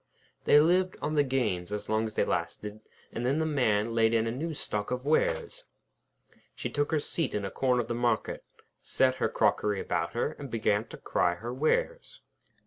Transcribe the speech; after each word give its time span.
They 0.45 0.59
lived 0.59 0.97
on 0.99 1.13
the 1.13 1.23
gains 1.23 1.71
as 1.71 1.87
long 1.87 2.07
as 2.07 2.15
they 2.15 2.25
lasted, 2.25 2.79
and 3.11 3.23
then 3.23 3.37
the 3.37 3.45
Man 3.45 3.93
laid 3.93 4.15
in 4.15 4.25
a 4.25 4.31
new 4.31 4.55
stock 4.55 4.89
of 4.89 5.05
wares. 5.05 5.65
She 6.55 6.71
took 6.71 6.89
her 6.89 6.99
seat 6.99 7.35
in 7.35 7.45
a 7.45 7.51
corner 7.51 7.81
of 7.83 7.87
the 7.87 7.93
market, 7.93 8.43
set 8.81 9.09
out 9.13 9.19
her 9.19 9.29
crockery 9.29 9.79
about 9.79 10.13
her, 10.13 10.31
and 10.39 10.49
began 10.49 10.87
to 10.87 10.97
cry 10.97 11.35
her 11.35 11.53
wares. 11.53 12.21